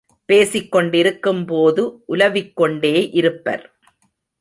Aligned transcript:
பேசிக்கொண்டிருக்கும்போது 0.29 1.83
உலவிக்கொண்டே 2.07 3.09
இருப்பர். 3.11 3.65